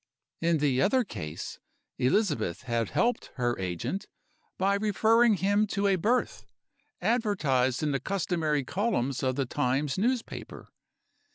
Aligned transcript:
In 0.41 0.57
the 0.57 0.81
other 0.81 1.03
case, 1.03 1.59
Elizabeth 1.99 2.63
had 2.63 2.89
helped 2.89 3.29
her 3.35 3.55
agent 3.59 4.07
by 4.57 4.73
referring 4.73 5.35
him 5.35 5.67
to 5.67 5.85
a 5.85 5.95
Birth, 5.95 6.47
advertised 7.01 7.83
in 7.83 7.91
the 7.91 7.99
customary 7.99 8.63
columns 8.63 9.21
of 9.21 9.35
the 9.35 9.45
Times 9.45 9.99
newspaper. 9.99 10.69